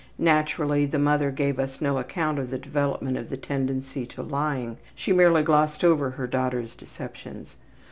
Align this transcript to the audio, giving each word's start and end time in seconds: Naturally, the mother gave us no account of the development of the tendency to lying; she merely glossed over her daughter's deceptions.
Naturally, 0.17 0.87
the 0.87 0.97
mother 0.97 1.29
gave 1.29 1.59
us 1.59 1.79
no 1.79 1.99
account 1.99 2.39
of 2.39 2.49
the 2.49 2.57
development 2.57 3.17
of 3.17 3.29
the 3.29 3.37
tendency 3.37 4.03
to 4.07 4.23
lying; 4.23 4.77
she 4.95 5.13
merely 5.13 5.43
glossed 5.43 5.83
over 5.83 6.09
her 6.09 6.25
daughter's 6.25 6.75
deceptions. 6.75 7.55